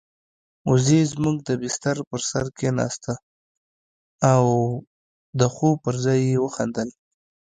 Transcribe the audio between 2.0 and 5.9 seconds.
پر سر کېناسته او د خوب